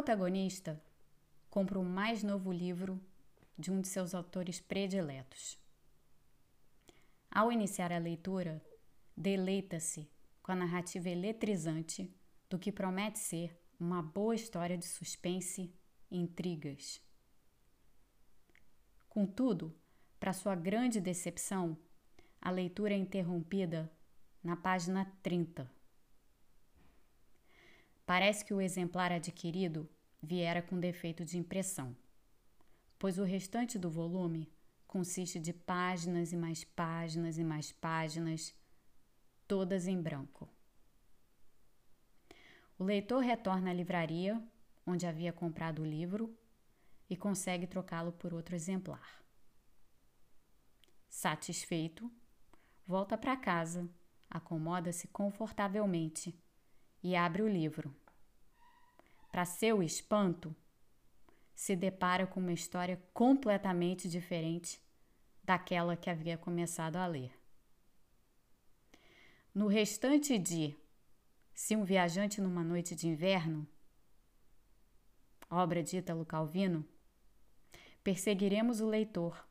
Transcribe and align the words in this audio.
protagonista 0.00 0.82
compra 1.50 1.78
o 1.78 1.84
mais 1.84 2.22
novo 2.22 2.50
livro 2.50 2.98
de 3.58 3.70
um 3.70 3.82
de 3.82 3.88
seus 3.88 4.14
autores 4.14 4.58
prediletos. 4.58 5.58
Ao 7.30 7.52
iniciar 7.52 7.92
a 7.92 7.98
leitura, 7.98 8.64
deleita-se 9.14 10.08
com 10.42 10.52
a 10.52 10.56
narrativa 10.56 11.10
eletrizante 11.10 12.10
do 12.48 12.58
que 12.58 12.72
promete 12.72 13.18
ser 13.18 13.54
uma 13.78 14.02
boa 14.02 14.34
história 14.34 14.78
de 14.78 14.86
suspense 14.86 15.70
e 16.10 16.18
intrigas. 16.18 17.02
Contudo, 19.06 19.76
para 20.18 20.32
sua 20.32 20.54
grande 20.54 20.98
decepção, 20.98 21.76
a 22.40 22.50
leitura 22.50 22.94
é 22.94 22.96
interrompida 22.96 23.92
na 24.42 24.56
página 24.56 25.04
30. 25.22 25.70
Parece 28.10 28.44
que 28.44 28.52
o 28.52 28.60
exemplar 28.60 29.12
adquirido 29.12 29.88
viera 30.20 30.60
com 30.60 30.80
defeito 30.80 31.24
de 31.24 31.38
impressão, 31.38 31.96
pois 32.98 33.20
o 33.20 33.22
restante 33.22 33.78
do 33.78 33.88
volume 33.88 34.52
consiste 34.84 35.38
de 35.38 35.52
páginas 35.52 36.32
e 36.32 36.36
mais 36.36 36.64
páginas 36.64 37.38
e 37.38 37.44
mais 37.44 37.70
páginas, 37.70 38.52
todas 39.46 39.86
em 39.86 40.02
branco. 40.02 40.48
O 42.76 42.82
leitor 42.82 43.20
retorna 43.22 43.70
à 43.70 43.72
livraria 43.72 44.42
onde 44.84 45.06
havia 45.06 45.32
comprado 45.32 45.82
o 45.82 45.86
livro 45.86 46.36
e 47.08 47.16
consegue 47.16 47.68
trocá-lo 47.68 48.10
por 48.10 48.34
outro 48.34 48.56
exemplar. 48.56 49.22
Satisfeito, 51.08 52.10
volta 52.84 53.16
para 53.16 53.36
casa, 53.36 53.88
acomoda-se 54.28 55.06
confortavelmente 55.06 56.36
e 57.02 57.16
abre 57.16 57.42
o 57.42 57.48
livro. 57.48 57.94
Para 59.30 59.44
seu 59.44 59.82
espanto, 59.82 60.54
se 61.54 61.76
depara 61.76 62.26
com 62.26 62.40
uma 62.40 62.52
história 62.52 63.00
completamente 63.12 64.08
diferente 64.08 64.80
daquela 65.44 65.96
que 65.96 66.10
havia 66.10 66.38
começado 66.38 66.96
a 66.96 67.06
ler. 67.06 67.32
No 69.54 69.66
restante 69.66 70.38
de 70.38 70.76
Se 71.52 71.76
um 71.76 71.84
viajante 71.84 72.40
numa 72.40 72.64
noite 72.64 72.94
de 72.94 73.06
inverno, 73.06 73.68
obra 75.50 75.82
de 75.82 75.98
Ítalo 75.98 76.24
Calvino, 76.24 76.86
perseguiremos 78.02 78.80
o 78.80 78.86
leitor, 78.86 79.46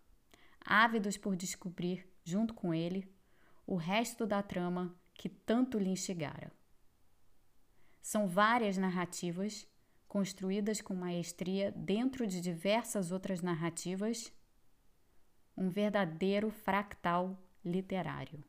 ávidos 0.59 1.17
por 1.17 1.36
descobrir, 1.36 2.11
junto 2.23 2.53
com 2.53 2.73
ele, 2.73 3.08
o 3.67 3.75
resto 3.75 4.25
da 4.25 4.42
trama 4.42 4.95
que 5.14 5.30
tanto 5.30 5.77
lhe 5.77 5.89
instigara. 5.89 6.52
São 8.02 8.28
várias 8.28 8.78
narrativas 8.78 9.67
construídas 10.08 10.81
com 10.81 10.95
maestria 10.95 11.72
dentro 11.72 12.25
de 12.25 12.42
diversas 12.42 13.11
outras 13.11 13.42
narrativas, 13.42 14.33
um 15.55 15.69
verdadeiro 15.69 16.50
fractal 16.50 17.38
literário. 17.64 18.44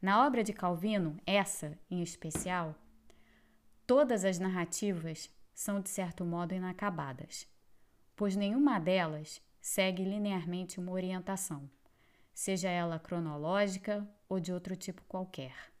Na 0.00 0.24
obra 0.24 0.44
de 0.44 0.52
Calvino, 0.52 1.20
essa 1.26 1.76
em 1.90 2.00
especial, 2.02 2.74
todas 3.86 4.24
as 4.24 4.38
narrativas 4.38 5.28
são 5.52 5.80
de 5.80 5.88
certo 5.90 6.24
modo 6.24 6.54
inacabadas, 6.54 7.48
pois 8.14 8.36
nenhuma 8.36 8.78
delas 8.78 9.42
segue 9.60 10.04
linearmente 10.04 10.78
uma 10.78 10.92
orientação, 10.92 11.68
seja 12.38 12.70
ela 12.70 13.00
cronológica 13.00 14.08
ou 14.28 14.38
de 14.38 14.52
outro 14.52 14.76
tipo 14.76 15.02
qualquer. 15.08 15.72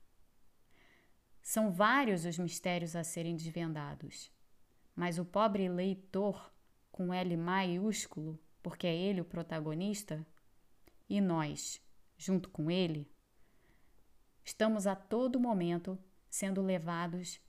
São 1.40 1.70
vários 1.70 2.24
os 2.24 2.36
mistérios 2.36 2.96
a 2.96 3.04
serem 3.04 3.36
desvendados, 3.36 4.28
mas 4.92 5.20
o 5.20 5.24
pobre 5.24 5.68
leitor, 5.68 6.52
com 6.90 7.14
L 7.14 7.36
maiúsculo, 7.36 8.36
porque 8.60 8.88
é 8.88 8.92
ele 8.92 9.20
o 9.20 9.24
protagonista, 9.24 10.26
e 11.08 11.20
nós, 11.20 11.80
junto 12.16 12.48
com 12.48 12.68
ele, 12.68 13.08
estamos 14.44 14.84
a 14.88 14.96
todo 14.96 15.38
momento 15.38 15.96
sendo 16.28 16.60
levados 16.60 17.40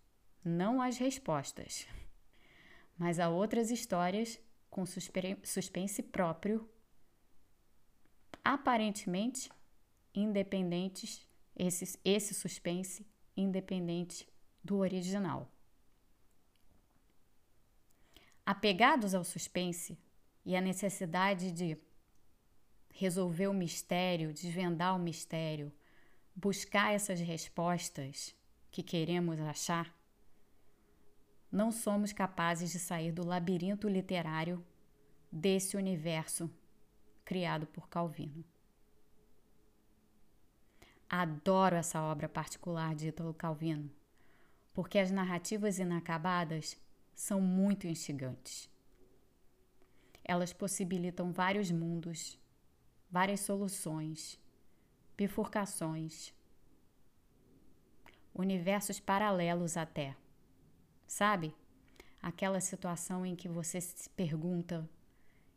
não 0.46 0.80
às 0.80 1.00
respostas, 1.00 1.88
mas 2.96 3.20
a 3.20 3.28
outras 3.28 3.72
histórias 3.72 4.40
com 4.70 4.86
suspense 4.86 6.04
próprio, 6.04 6.70
aparentemente 8.50 9.48
independentes, 10.12 11.24
esse, 11.56 12.00
esse 12.04 12.34
suspense 12.34 13.06
independente 13.38 14.28
do 14.64 14.78
original. 14.78 15.48
Apegados 18.44 19.14
ao 19.14 19.24
suspense 19.24 20.00
e 20.44 20.56
à 20.56 20.62
necessidade 20.62 21.52
de 21.52 21.78
resolver 22.90 23.48
o 23.48 23.54
mistério, 23.54 24.34
desvendar 24.34 24.96
o 24.96 25.00
mistério, 25.00 25.72
buscar 26.36 26.92
essas 26.92 27.20
respostas 27.20 28.36
que 28.72 28.82
queremos 28.82 29.40
achar, 29.42 29.96
não 31.52 31.72
somos 31.72 32.12
capazes 32.12 32.72
de 32.72 32.80
sair 32.80 33.12
do 33.12 33.24
labirinto 33.24 33.88
literário 33.88 34.66
desse 35.32 35.78
universo 35.78 36.50
criado 37.30 37.68
por 37.68 37.88
Calvino. 37.88 38.44
Adoro 41.08 41.76
essa 41.76 42.02
obra 42.02 42.28
particular 42.28 42.96
de 42.96 43.10
Italo 43.10 43.36
Calvino, 43.36 43.88
porque 44.74 44.98
as 44.98 45.12
narrativas 45.12 45.78
inacabadas 45.78 46.76
são 47.14 47.40
muito 47.40 47.86
instigantes. 47.86 48.68
Elas 50.24 50.52
possibilitam 50.52 51.32
vários 51.32 51.70
mundos, 51.70 52.36
várias 53.12 53.42
soluções, 53.42 54.40
bifurcações, 55.16 56.34
universos 58.34 59.00
paralelos 59.00 59.78
até. 59.78 60.18
Sabe? 61.06 61.56
Aquela 62.24 62.60
situação 62.60 63.24
em 63.24 63.36
que 63.36 63.48
você 63.48 63.80
se 63.80 64.10
pergunta: 64.10 64.90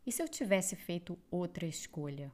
e 0.05 0.11
se 0.11 0.21
eu 0.21 0.27
tivesse 0.27 0.75
feito 0.75 1.17
outra 1.31 1.65
escolha? 1.65 2.31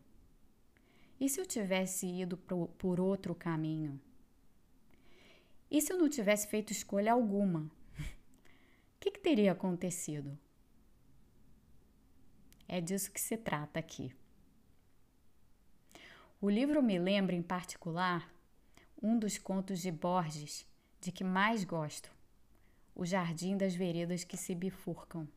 E 1.20 1.28
se 1.28 1.40
eu 1.40 1.46
tivesse 1.46 2.08
ido 2.08 2.38
por 2.38 3.00
outro 3.00 3.36
caminho? 3.36 4.00
E 5.70 5.82
se 5.82 5.94
eu 5.94 5.98
não 5.98 6.10
tivesse 6.10 6.48
feito 6.48 6.72
escolha 6.72 7.12
alguma? 7.14 7.62
O 7.62 7.70
que, 9.00 9.12
que 9.12 9.20
teria 9.20 9.52
acontecido? 9.52 10.38
É 12.68 12.80
disso 12.80 13.12
que 13.12 13.20
se 13.20 13.36
trata 13.36 13.80
aqui. 13.80 14.14
O 16.42 16.50
livro 16.50 16.82
me 16.82 16.98
lembra, 16.98 17.36
em 17.36 17.42
particular, 17.42 18.34
um 19.02 19.20
dos 19.20 19.38
contos 19.38 19.82
de 19.82 19.92
Borges 19.92 20.66
de 21.02 21.12
que 21.12 21.24
mais 21.24 21.64
gosto, 21.64 22.12
O 22.96 23.06
Jardim 23.06 23.58
das 23.58 23.74
Veredas 23.74 24.24
que 24.24 24.36
se 24.36 24.54
bifurcam. 24.54 25.28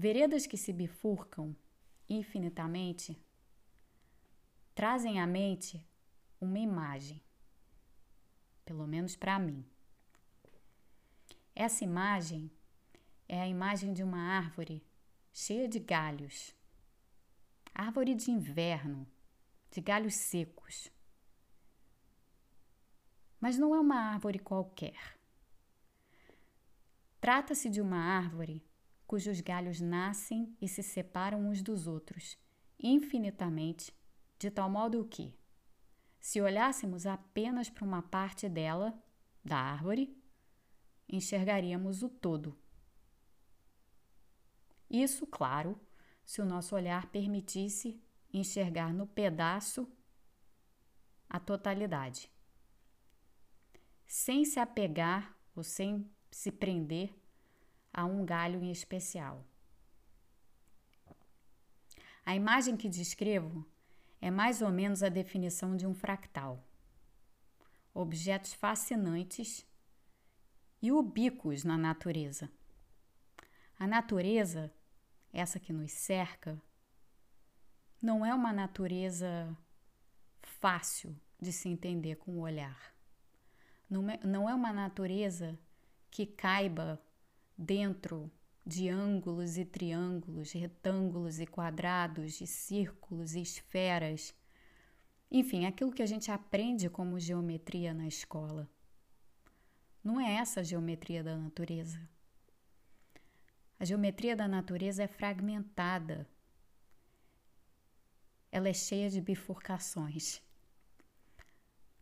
Veredas 0.00 0.46
que 0.46 0.56
se 0.56 0.72
bifurcam 0.72 1.56
infinitamente 2.08 3.20
trazem 4.72 5.20
à 5.20 5.26
mente 5.26 5.84
uma 6.40 6.60
imagem, 6.60 7.20
pelo 8.64 8.86
menos 8.86 9.16
para 9.16 9.40
mim. 9.40 9.68
Essa 11.52 11.82
imagem 11.82 12.48
é 13.28 13.40
a 13.40 13.48
imagem 13.48 13.92
de 13.92 14.04
uma 14.04 14.20
árvore 14.20 14.86
cheia 15.32 15.66
de 15.66 15.80
galhos, 15.80 16.54
árvore 17.74 18.14
de 18.14 18.30
inverno, 18.30 19.04
de 19.68 19.80
galhos 19.80 20.14
secos. 20.14 20.92
Mas 23.40 23.58
não 23.58 23.74
é 23.74 23.80
uma 23.80 23.96
árvore 23.96 24.38
qualquer. 24.38 25.18
Trata-se 27.20 27.68
de 27.68 27.80
uma 27.80 27.98
árvore 27.98 28.62
cujos 29.08 29.40
galhos 29.40 29.80
nascem 29.80 30.54
e 30.60 30.68
se 30.68 30.82
separam 30.82 31.48
uns 31.48 31.62
dos 31.62 31.86
outros, 31.86 32.36
infinitamente, 32.78 33.90
de 34.38 34.50
tal 34.50 34.68
modo 34.68 35.02
que, 35.06 35.34
se 36.20 36.42
olhássemos 36.42 37.06
apenas 37.06 37.70
para 37.70 37.86
uma 37.86 38.02
parte 38.02 38.50
dela, 38.50 39.02
da 39.42 39.56
árvore, 39.56 40.14
enxergaríamos 41.08 42.02
o 42.02 42.10
todo. 42.10 42.54
Isso, 44.90 45.26
claro, 45.26 45.80
se 46.22 46.42
o 46.42 46.44
nosso 46.44 46.74
olhar 46.74 47.06
permitisse 47.06 47.98
enxergar 48.30 48.92
no 48.92 49.06
pedaço 49.06 49.90
a 51.30 51.40
totalidade, 51.40 52.30
sem 54.06 54.44
se 54.44 54.60
apegar 54.60 55.34
ou 55.56 55.62
sem 55.62 56.10
se 56.30 56.52
prender 56.52 57.14
a 57.92 58.04
um 58.04 58.24
galho 58.24 58.62
em 58.62 58.70
especial. 58.70 59.44
A 62.24 62.34
imagem 62.34 62.76
que 62.76 62.88
descrevo 62.88 63.66
é 64.20 64.30
mais 64.30 64.60
ou 64.60 64.70
menos 64.70 65.02
a 65.02 65.08
definição 65.08 65.76
de 65.76 65.86
um 65.86 65.94
fractal. 65.94 66.64
objetos 67.94 68.52
fascinantes 68.52 69.66
e 70.80 70.92
ubíquos 70.92 71.64
na 71.64 71.76
natureza. 71.76 72.48
A 73.78 73.86
natureza, 73.86 74.72
essa 75.32 75.58
que 75.58 75.72
nos 75.72 75.92
cerca, 75.92 76.60
não 78.00 78.24
é 78.24 78.32
uma 78.32 78.52
natureza 78.52 79.56
fácil 80.42 81.18
de 81.40 81.52
se 81.52 81.68
entender 81.68 82.16
com 82.16 82.32
o 82.32 82.40
olhar. 82.40 82.94
Não 83.90 84.08
é, 84.08 84.20
é 84.22 84.54
uma 84.54 84.72
natureza 84.72 85.58
que 86.10 86.26
caiba 86.26 87.00
dentro 87.58 88.30
de 88.64 88.88
ângulos 88.88 89.58
e 89.58 89.64
triângulos, 89.64 90.52
retângulos 90.52 91.40
e 91.40 91.46
quadrados, 91.46 92.34
de 92.34 92.46
círculos 92.46 93.34
e 93.34 93.40
esferas. 93.40 94.32
Enfim, 95.30 95.66
aquilo 95.66 95.92
que 95.92 96.02
a 96.02 96.06
gente 96.06 96.30
aprende 96.30 96.88
como 96.88 97.18
geometria 97.18 97.92
na 97.92 98.06
escola. 98.06 98.70
Não 100.04 100.20
é 100.20 100.34
essa 100.34 100.60
a 100.60 100.62
geometria 100.62 101.24
da 101.24 101.36
natureza. 101.36 102.00
A 103.80 103.84
geometria 103.84 104.36
da 104.36 104.46
natureza 104.46 105.02
é 105.02 105.08
fragmentada. 105.08 106.28
Ela 108.52 108.68
é 108.68 108.74
cheia 108.74 109.10
de 109.10 109.20
bifurcações. 109.20 110.42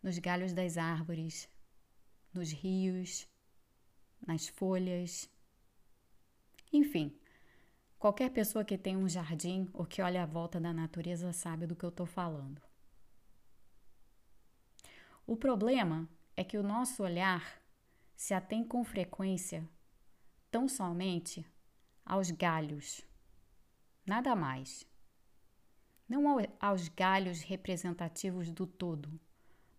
Nos 0.02 0.18
galhos 0.18 0.52
das 0.52 0.76
árvores, 0.76 1.48
nos 2.32 2.52
rios, 2.52 3.28
nas 4.26 4.48
folhas. 4.48 5.28
Enfim, 6.72 7.16
qualquer 7.98 8.30
pessoa 8.30 8.64
que 8.64 8.76
tem 8.76 8.96
um 8.96 9.08
jardim 9.08 9.68
ou 9.72 9.86
que 9.86 10.02
olha 10.02 10.22
à 10.22 10.26
volta 10.26 10.60
da 10.60 10.72
natureza 10.72 11.32
sabe 11.32 11.66
do 11.66 11.76
que 11.76 11.84
eu 11.84 11.90
estou 11.90 12.06
falando. 12.06 12.60
O 15.26 15.36
problema 15.36 16.08
é 16.36 16.44
que 16.44 16.56
o 16.56 16.62
nosso 16.62 17.02
olhar 17.02 17.60
se 18.14 18.32
atém 18.32 18.64
com 18.64 18.84
frequência 18.84 19.68
tão 20.50 20.68
somente 20.68 21.44
aos 22.04 22.30
galhos, 22.30 23.02
nada 24.06 24.36
mais. 24.36 24.86
Não 26.08 26.24
aos 26.60 26.88
galhos 26.88 27.40
representativos 27.40 28.50
do 28.50 28.66
todo, 28.66 29.20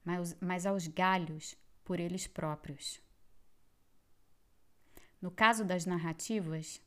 mas, 0.04 0.36
mas 0.42 0.66
aos 0.66 0.86
galhos 0.88 1.56
por 1.86 2.00
eles 2.00 2.28
próprios. 2.28 3.02
No 5.22 5.32
caso 5.32 5.66
das 5.66 5.86
narrativas, 5.86 6.82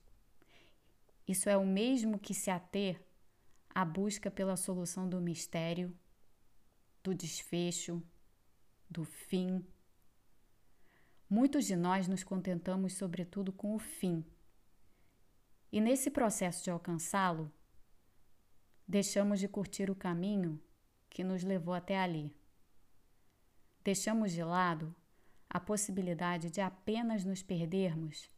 isso 1.27 1.49
é 1.49 1.57
o 1.57 1.67
mesmo 1.67 2.19
que 2.19 2.35
se 2.35 2.51
ater 2.51 3.03
à 3.75 3.85
busca 3.85 4.31
pela 4.31 4.57
solução 4.57 5.09
do 5.09 5.21
mistério, 5.21 5.97
do 7.03 7.15
desfecho, 7.15 8.03
do 8.89 9.05
fim. 9.05 9.65
Muitos 11.29 11.67
de 11.67 11.77
nós 11.77 12.09
nos 12.09 12.25
contentamos, 12.25 12.95
sobretudo, 12.95 13.53
com 13.53 13.75
o 13.75 13.79
fim. 13.79 14.25
E 15.73 15.81
nesse 15.81 16.11
processo 16.11 16.65
de 16.65 16.71
alcançá-lo, 16.71 17.53
deixamos 18.87 19.39
de 19.39 19.47
curtir 19.47 19.89
o 19.89 19.95
caminho 19.95 20.61
que 21.09 21.23
nos 21.23 21.45
levou 21.45 21.75
até 21.75 21.99
ali. 21.99 22.35
Deixamos 23.85 24.33
de 24.33 24.43
lado 24.43 24.95
a 25.51 25.59
possibilidade 25.59 26.49
de 26.49 26.61
apenas 26.61 27.25
nos 27.25 27.43
perdermos 27.43 28.31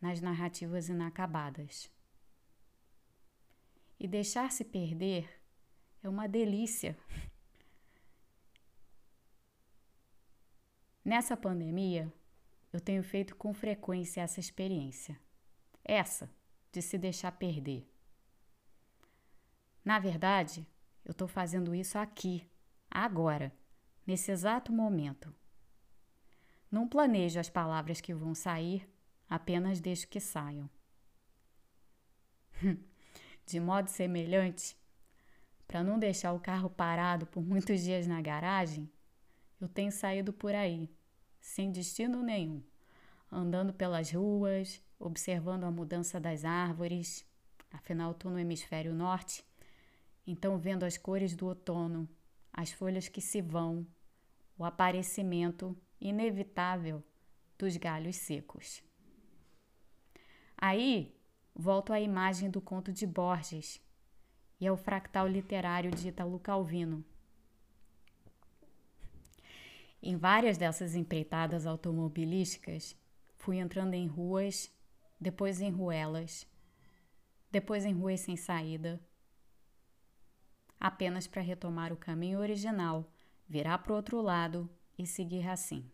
nas 0.00 0.22
narrativas 0.22 0.88
inacabadas. 0.88 1.90
E 4.00 4.08
deixar-se 4.08 4.64
perder 4.64 5.28
é 6.02 6.08
uma 6.08 6.26
delícia. 6.26 6.96
Nessa 11.04 11.36
pandemia, 11.36 12.10
eu 12.72 12.80
tenho 12.80 13.04
feito 13.04 13.36
com 13.36 13.52
frequência 13.52 14.22
essa 14.22 14.40
experiência. 14.40 15.20
Essa 15.84 16.30
de 16.72 16.80
se 16.80 16.96
deixar 16.96 17.32
perder. 17.32 17.86
Na 19.84 19.98
verdade, 19.98 20.66
eu 21.04 21.12
estou 21.12 21.28
fazendo 21.28 21.74
isso 21.74 21.98
aqui, 21.98 22.50
agora 22.90 23.52
nesse 24.06 24.30
exato 24.30 24.72
momento. 24.72 25.34
Não 26.70 26.88
planejo 26.88 27.38
as 27.38 27.48
palavras 27.48 28.00
que 28.00 28.14
vão 28.14 28.34
sair, 28.34 28.88
apenas 29.28 29.80
deixo 29.80 30.08
que 30.08 30.20
saiam. 30.20 30.68
De 33.46 33.60
modo 33.60 33.88
semelhante, 33.88 34.76
para 35.66 35.82
não 35.82 35.98
deixar 35.98 36.32
o 36.32 36.40
carro 36.40 36.68
parado 36.68 37.26
por 37.26 37.42
muitos 37.42 37.82
dias 37.82 38.06
na 38.06 38.20
garagem, 38.20 38.90
eu 39.60 39.68
tenho 39.68 39.92
saído 39.92 40.32
por 40.32 40.54
aí, 40.54 40.90
sem 41.40 41.70
destino 41.70 42.22
nenhum, 42.22 42.62
andando 43.30 43.72
pelas 43.72 44.10
ruas, 44.10 44.82
observando 44.98 45.64
a 45.64 45.70
mudança 45.70 46.20
das 46.20 46.44
árvores. 46.44 47.24
Afinal, 47.72 48.12
estou 48.12 48.30
no 48.30 48.38
hemisfério 48.38 48.94
norte, 48.94 49.44
então 50.26 50.58
vendo 50.58 50.84
as 50.84 50.96
cores 50.96 51.34
do 51.34 51.46
outono, 51.46 52.08
as 52.52 52.72
folhas 52.72 53.08
que 53.08 53.20
se 53.20 53.40
vão, 53.40 53.86
o 54.58 54.64
aparecimento 54.64 55.76
inevitável 56.00 57.02
dos 57.58 57.76
galhos 57.76 58.16
secos. 58.16 58.82
Aí 60.56 61.14
volto 61.54 61.92
à 61.92 62.00
imagem 62.00 62.50
do 62.50 62.60
conto 62.60 62.92
de 62.92 63.06
Borges 63.06 63.80
e 64.60 64.66
ao 64.66 64.76
fractal 64.76 65.26
literário 65.26 65.90
de 65.90 66.08
Italo 66.08 66.38
Calvino. 66.38 67.04
Em 70.02 70.16
várias 70.16 70.56
dessas 70.56 70.94
empreitadas 70.94 71.66
automobilísticas, 71.66 72.96
fui 73.36 73.58
entrando 73.58 73.94
em 73.94 74.06
ruas, 74.06 74.70
depois 75.20 75.60
em 75.60 75.70
ruelas, 75.70 76.46
depois 77.50 77.84
em 77.84 77.92
ruas 77.92 78.20
sem 78.20 78.36
saída, 78.36 79.00
apenas 80.78 81.26
para 81.26 81.42
retomar 81.42 81.92
o 81.92 81.96
caminho 81.96 82.38
original 82.38 83.10
virar 83.48 83.78
para 83.78 83.92
o 83.92 83.96
outro 83.96 84.20
lado 84.20 84.68
e 84.98 85.06
seguir 85.06 85.48
assim. 85.48 85.90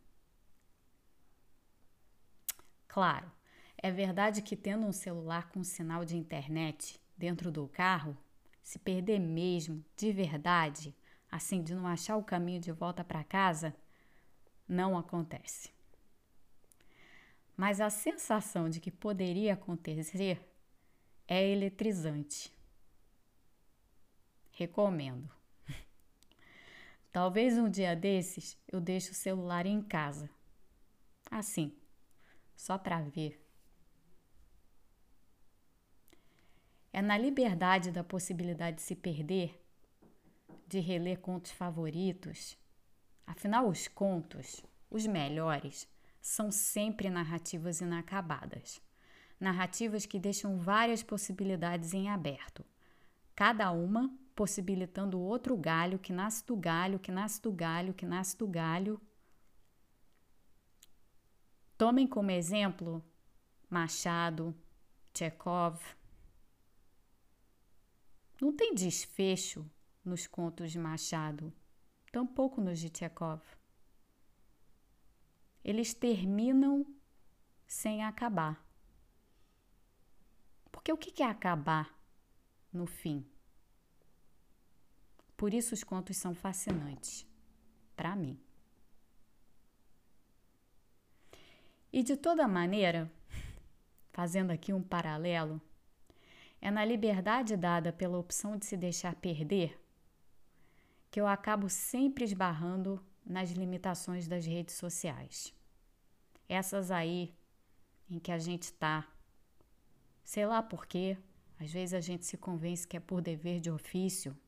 Claro, 2.86 3.30
é 3.78 3.90
verdade 3.90 4.42
que 4.42 4.54
tendo 4.56 4.86
um 4.86 4.92
celular 4.92 5.50
com 5.50 5.64
sinal 5.64 6.04
de 6.04 6.16
internet 6.16 7.00
dentro 7.16 7.50
do 7.50 7.66
carro, 7.68 8.16
se 8.62 8.78
perder 8.78 9.18
mesmo, 9.18 9.84
de 9.96 10.12
verdade, 10.12 10.94
assim 11.30 11.62
de 11.62 11.74
não 11.74 11.86
achar 11.86 12.16
o 12.16 12.22
caminho 12.22 12.60
de 12.60 12.70
volta 12.70 13.02
para 13.02 13.24
casa, 13.24 13.74
não 14.68 14.96
acontece. 14.96 15.70
Mas 17.56 17.80
a 17.80 17.90
sensação 17.90 18.68
de 18.68 18.80
que 18.80 18.90
poderia 18.90 19.54
acontecer 19.54 20.40
é 21.26 21.48
eletrizante. 21.48 22.52
Recomendo. 24.52 25.41
Talvez 27.12 27.58
um 27.58 27.68
dia 27.68 27.94
desses 27.94 28.56
eu 28.66 28.80
deixe 28.80 29.10
o 29.10 29.14
celular 29.14 29.66
em 29.66 29.82
casa. 29.82 30.30
Assim, 31.30 31.76
só 32.56 32.78
para 32.78 33.02
ver. 33.02 33.38
É 36.90 37.02
na 37.02 37.18
liberdade 37.18 37.90
da 37.90 38.02
possibilidade 38.02 38.76
de 38.76 38.82
se 38.82 38.94
perder, 38.96 39.62
de 40.66 40.80
reler 40.80 41.20
contos 41.20 41.50
favoritos. 41.50 42.56
Afinal, 43.26 43.68
os 43.68 43.88
contos, 43.88 44.64
os 44.90 45.06
melhores, 45.06 45.86
são 46.20 46.50
sempre 46.50 47.10
narrativas 47.10 47.80
inacabadas. 47.80 48.80
Narrativas 49.38 50.06
que 50.06 50.18
deixam 50.18 50.56
várias 50.56 51.02
possibilidades 51.02 51.92
em 51.92 52.08
aberto, 52.08 52.64
cada 53.34 53.70
uma 53.70 54.10
possibilitando 54.34 55.20
outro 55.20 55.56
galho 55.56 55.98
que 55.98 56.12
nasce 56.12 56.44
do 56.46 56.56
galho, 56.56 56.98
que 56.98 57.12
nasce 57.12 57.40
do 57.40 57.52
galho, 57.52 57.94
que 57.94 58.06
nasce 58.06 58.36
do 58.36 58.46
galho. 58.46 59.00
Tomem 61.76 62.06
como 62.06 62.30
exemplo 62.30 63.04
Machado, 63.68 64.54
Chekhov. 65.14 65.80
Não 68.40 68.52
tem 68.52 68.74
desfecho 68.74 69.70
nos 70.04 70.26
contos 70.26 70.72
de 70.72 70.78
Machado, 70.78 71.52
tampouco 72.10 72.60
nos 72.60 72.78
de 72.78 72.90
Chekhov. 72.90 73.42
Eles 75.64 75.94
terminam 75.94 76.84
sem 77.66 78.02
acabar. 78.02 78.62
Porque 80.70 80.92
o 80.92 80.96
que 80.96 81.22
é 81.22 81.26
acabar 81.26 81.96
no 82.72 82.86
fim? 82.86 83.31
Por 85.42 85.52
isso 85.52 85.74
os 85.74 85.82
contos 85.82 86.16
são 86.16 86.36
fascinantes, 86.36 87.26
para 87.96 88.14
mim. 88.14 88.38
E 91.92 92.00
de 92.04 92.16
toda 92.16 92.46
maneira, 92.46 93.10
fazendo 94.12 94.52
aqui 94.52 94.72
um 94.72 94.80
paralelo, 94.80 95.60
é 96.60 96.70
na 96.70 96.84
liberdade 96.84 97.56
dada 97.56 97.92
pela 97.92 98.18
opção 98.18 98.56
de 98.56 98.66
se 98.66 98.76
deixar 98.76 99.16
perder 99.16 99.84
que 101.10 101.20
eu 101.20 101.26
acabo 101.26 101.68
sempre 101.68 102.22
esbarrando 102.22 103.04
nas 103.26 103.50
limitações 103.50 104.28
das 104.28 104.46
redes 104.46 104.76
sociais. 104.76 105.52
Essas 106.48 106.88
aí 106.92 107.34
em 108.08 108.20
que 108.20 108.30
a 108.30 108.38
gente 108.38 108.62
está, 108.62 109.12
sei 110.22 110.46
lá 110.46 110.62
por 110.62 110.86
quê, 110.86 111.18
às 111.58 111.72
vezes 111.72 111.94
a 111.94 112.00
gente 112.00 112.26
se 112.26 112.36
convence 112.36 112.86
que 112.86 112.96
é 112.96 113.00
por 113.00 113.20
dever 113.20 113.58
de 113.58 113.72
ofício. 113.72 114.38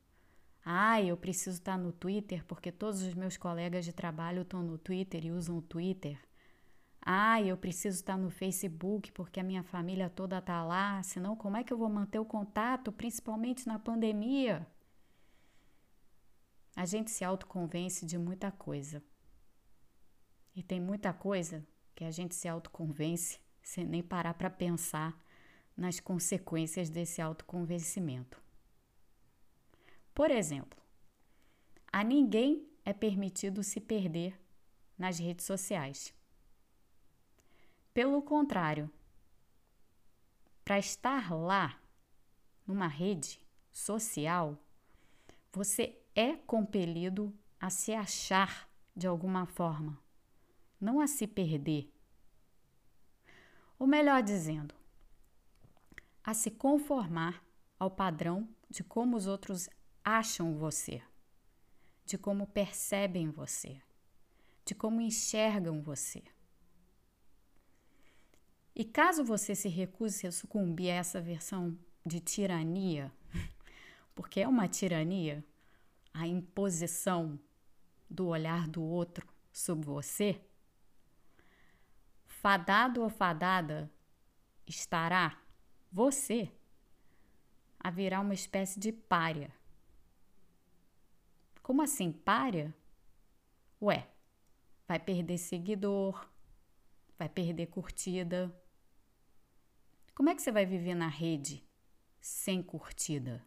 Ah, 0.65 1.01
eu 1.03 1.17
preciso 1.17 1.59
estar 1.59 1.77
no 1.77 1.93
Twitter 1.93 2.45
porque 2.47 2.73
todos 2.73 3.03
os 3.03 3.15
meus 3.15 3.37
colegas 3.37 3.85
de 3.85 3.93
trabalho 3.93 4.43
estão 4.43 4.63
no 4.63 4.79
Twitter 4.79 5.27
e 5.27 5.31
usam 5.31 5.59
o 5.59 5.63
Twitter. 5.63 6.19
Ah, 7.03 7.43
eu 7.43 7.57
preciso 7.57 7.99
estar 7.99 8.17
no 8.17 8.31
Facebook 8.31 9.13
porque 9.13 9.39
a 9.39 9.45
minha 9.45 9.63
família 9.63 10.09
toda 10.09 10.39
está 10.39 10.65
lá, 10.65 11.03
senão 11.03 11.37
como 11.37 11.59
é 11.59 11.63
que 11.63 11.71
eu 11.71 11.77
vou 11.77 11.91
manter 11.91 12.19
o 12.19 12.25
contato, 12.25 12.91
principalmente 12.91 13.67
na 13.67 13.79
pandemia? 13.79 14.67
A 16.75 16.87
gente 16.87 17.11
se 17.11 17.23
autoconvence 17.23 18.07
de 18.07 18.17
muita 18.17 18.51
coisa. 18.51 19.03
E 20.57 20.63
tem 20.63 20.81
muita 20.81 21.13
coisa 21.13 21.67
que 21.95 22.05
a 22.05 22.11
gente 22.11 22.35
se 22.35 22.49
autoconvence 22.49 23.39
sem 23.63 23.85
nem 23.85 24.03
parar 24.03 24.35
para 24.35 24.49
pensar 24.49 25.15
nas 25.77 26.01
consequências 26.01 26.89
desse 26.89 27.21
autoconvencimento. 27.21 28.44
Por 30.15 30.31
exemplo, 30.31 30.81
a 31.93 32.05
ninguém 32.05 32.69
é 32.85 32.93
permitido 32.93 33.65
se 33.65 33.81
perder 33.81 34.41
nas 34.97 35.19
redes 35.19 35.45
sociais. 35.45 36.15
Pelo 37.93 38.23
contrário, 38.23 38.89
para 40.65 40.79
estar 40.79 41.35
lá, 41.35 41.81
numa 42.67 42.87
rede 42.87 43.45
social, 43.73 44.57
você 45.53 46.01
é 46.15 46.35
compelido 46.37 47.37
a 47.61 47.69
se 47.69 47.93
achar 47.93 48.69
de 48.97 49.07
alguma 49.07 49.47
forma, 49.47 49.99
não 50.81 51.01
a 51.01 51.09
se 51.09 51.27
perder. 51.27 51.93
Ou 53.79 53.87
melhor 53.87 54.23
dizendo, 54.23 54.75
a 56.23 56.33
se 56.33 56.53
conformar 56.53 57.45
ao 57.79 57.91
padrão 57.91 58.49
de 58.71 58.85
como 58.85 59.17
os 59.17 59.27
outros 59.27 59.69
acham 60.05 60.55
você, 60.57 61.03
de 62.05 62.19
como 62.19 62.47
percebem 62.47 63.31
você, 63.31 63.81
de 64.65 64.75
como 64.75 65.01
enxergam 65.01 65.81
você. 65.81 66.23
E 68.75 68.85
caso 68.85 69.25
você 69.25 69.55
se 69.55 69.69
recuse 69.69 70.27
a 70.27 70.33
sucumbir 70.33 70.91
a 70.91 70.97
essa 70.97 71.21
versão 71.21 71.79
de 72.05 72.21
tirania, 72.21 73.11
porque 74.15 74.41
é 74.41 74.49
uma 74.49 74.69
tirania, 74.69 75.45
a 76.13 76.27
imposição 76.27 77.41
do 78.11 78.27
olhar 78.27 78.69
do 78.69 78.83
outro 78.83 79.27
sobre 79.53 79.87
você, 79.87 80.41
fadado 82.27 83.03
ou 83.03 83.09
fadada 83.09 83.91
estará 84.67 85.41
você 85.91 86.53
a 87.79 87.91
virar 87.91 88.21
uma 88.21 88.35
espécie 88.35 88.79
de 88.79 88.93
párea. 88.93 89.53
Como 91.65 91.83
assim, 91.83 92.13
párea? 92.13 92.73
Ué, 93.83 94.09
vai 94.87 95.01
perder 95.01 95.39
seguidor, 95.39 96.31
vai 97.19 97.29
perder 97.29 97.67
curtida. 97.67 98.57
Como 100.15 100.29
é 100.29 100.35
que 100.37 100.43
você 100.43 100.53
vai 100.53 100.65
viver 100.65 100.95
na 100.95 101.09
rede 101.09 101.67
sem 102.21 102.63
curtida? 102.63 103.45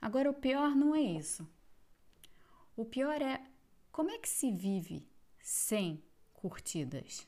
Agora, 0.00 0.30
o 0.30 0.34
pior 0.34 0.76
não 0.76 0.94
é 0.94 1.00
isso. 1.00 1.44
O 2.76 2.84
pior 2.84 3.20
é 3.20 3.44
como 3.90 4.10
é 4.10 4.18
que 4.18 4.28
se 4.28 4.52
vive 4.52 5.04
sem 5.40 6.00
curtidas? 6.32 7.26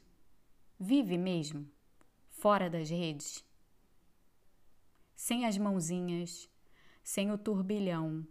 Vive 0.78 1.18
mesmo? 1.18 1.68
fora 2.38 2.70
das 2.70 2.88
redes, 2.88 3.44
sem 5.16 5.44
as 5.44 5.58
mãozinhas, 5.58 6.48
sem 7.08 7.32
o 7.32 7.38
turbilhão, 7.38 8.22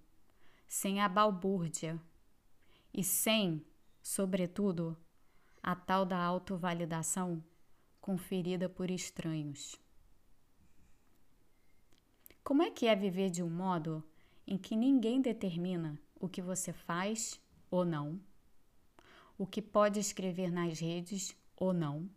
sem 0.67 1.01
a 1.01 1.09
balbúrdia 1.09 1.99
e 2.93 3.03
sem, 3.03 3.65
sobretudo, 4.03 4.95
a 5.63 5.75
tal 5.75 6.05
da 6.05 6.19
autovalidação 6.19 7.43
conferida 7.99 8.69
por 8.69 8.91
estranhos. 8.91 9.81
Como 12.43 12.61
é 12.61 12.69
que 12.69 12.85
é 12.85 12.95
viver 12.95 13.31
de 13.31 13.41
um 13.41 13.49
modo 13.49 14.03
em 14.45 14.59
que 14.59 14.75
ninguém 14.75 15.21
determina 15.21 15.99
o 16.13 16.29
que 16.29 16.39
você 16.39 16.71
faz 16.71 17.41
ou 17.71 17.83
não, 17.83 18.21
o 19.39 19.47
que 19.47 19.59
pode 19.59 19.99
escrever 19.99 20.51
nas 20.51 20.79
redes 20.79 21.35
ou 21.55 21.73
não? 21.73 22.07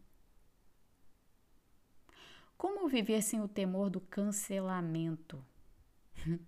Como 2.59 2.87
viver 2.87 3.23
sem 3.23 3.41
o 3.41 3.49
temor 3.49 3.89
do 3.89 3.99
cancelamento? 3.99 5.43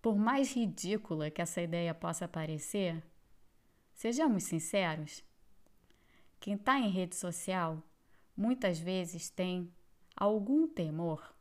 Por 0.00 0.16
mais 0.16 0.52
ridícula 0.54 1.30
que 1.30 1.42
essa 1.42 1.60
ideia 1.60 1.92
possa 1.94 2.28
parecer, 2.28 3.02
sejamos 3.94 4.44
sinceros, 4.44 5.24
quem 6.40 6.54
está 6.54 6.78
em 6.78 6.88
rede 6.88 7.16
social 7.16 7.82
muitas 8.36 8.78
vezes 8.78 9.28
tem 9.28 9.72
algum 10.16 10.68
temor, 10.68 11.34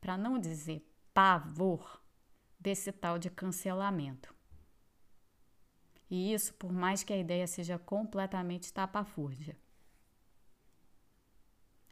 para 0.00 0.16
não 0.16 0.38
dizer 0.38 0.84
pavor, 1.14 2.02
desse 2.58 2.92
tal 2.92 3.18
de 3.18 3.28
cancelamento. 3.30 4.34
E 6.08 6.32
isso 6.32 6.54
por 6.54 6.72
mais 6.72 7.02
que 7.02 7.12
a 7.12 7.16
ideia 7.16 7.46
seja 7.46 7.78
completamente 7.78 8.72
tapafúrdia. 8.72 9.56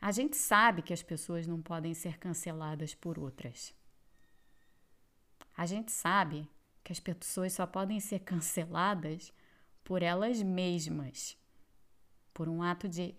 A 0.01 0.13
gente 0.13 0.37
sabe 0.37 0.81
que 0.81 0.95
as 0.95 1.03
pessoas 1.03 1.47
não 1.47 1.61
podem 1.61 1.93
ser 1.93 2.19
canceladas 2.19 2.95
por 2.95 3.19
outras. 3.19 3.75
A 5.55 5.67
gente 5.67 5.93
sabe 5.93 6.49
que 6.83 6.91
as 6.91 6.99
pessoas 6.99 7.53
só 7.53 7.67
podem 7.67 8.01
ser 8.01 8.21
canceladas 8.21 9.31
por 9.85 10.03
elas 10.03 10.43
mesmas, 10.43 11.37
por 12.33 12.49
um 12.49 12.63
ato 12.63 12.89
de 12.89 13.15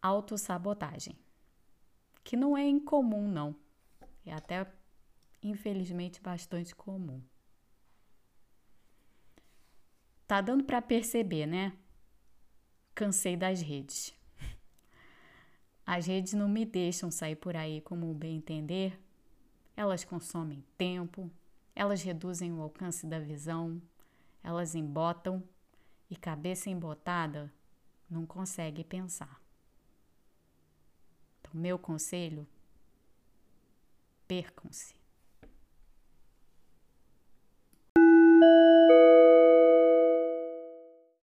autossabotagem, 0.00 1.18
que 2.22 2.36
não 2.36 2.56
é 2.56 2.68
incomum, 2.68 3.26
não. 3.28 3.56
É 4.24 4.32
até, 4.32 4.70
infelizmente, 5.42 6.20
bastante 6.20 6.72
comum. 6.72 7.20
Tá 10.26 10.40
dando 10.40 10.62
para 10.62 10.80
perceber, 10.80 11.46
né? 11.46 11.76
Cansei 12.94 13.36
das 13.36 13.60
redes. 13.60 14.14
As 15.94 16.06
redes 16.06 16.32
não 16.32 16.48
me 16.48 16.64
deixam 16.64 17.10
sair 17.10 17.36
por 17.36 17.54
aí 17.54 17.82
como 17.82 18.14
bem 18.14 18.36
entender. 18.36 18.98
Elas 19.76 20.06
consomem 20.06 20.64
tempo, 20.78 21.30
elas 21.74 22.00
reduzem 22.00 22.50
o 22.50 22.62
alcance 22.62 23.06
da 23.06 23.20
visão, 23.20 23.78
elas 24.42 24.74
embotam 24.74 25.44
e 26.08 26.16
cabeça 26.16 26.70
embotada 26.70 27.52
não 28.08 28.24
consegue 28.24 28.82
pensar. 28.82 29.38
Então, 31.42 31.60
meu 31.60 31.78
conselho: 31.78 32.48
percam-se. 34.26 34.94